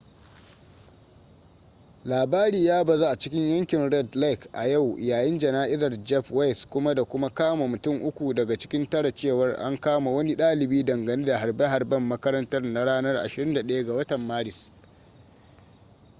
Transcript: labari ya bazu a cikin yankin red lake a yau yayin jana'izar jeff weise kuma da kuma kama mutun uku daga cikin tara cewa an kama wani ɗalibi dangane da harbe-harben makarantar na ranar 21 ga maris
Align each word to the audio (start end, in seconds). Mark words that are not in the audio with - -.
labari 2.05 2.65
ya 2.65 2.83
bazu 2.83 3.05
a 3.05 3.15
cikin 3.19 3.49
yankin 3.57 3.89
red 3.89 4.15
lake 4.15 4.49
a 4.53 4.67
yau 4.67 4.95
yayin 4.99 5.39
jana'izar 5.39 6.03
jeff 6.03 6.31
weise 6.31 6.65
kuma 6.69 6.93
da 6.95 7.03
kuma 7.03 7.29
kama 7.29 7.67
mutun 7.67 8.01
uku 8.01 8.33
daga 8.33 8.57
cikin 8.57 8.89
tara 8.89 9.11
cewa 9.11 9.57
an 9.57 9.77
kama 9.77 10.11
wani 10.11 10.35
ɗalibi 10.35 10.85
dangane 10.85 11.25
da 11.25 11.37
harbe-harben 11.37 12.01
makarantar 12.07 12.61
na 12.63 12.83
ranar 12.85 13.25
21 13.29 14.05
ga 14.05 14.17
maris 14.17 14.67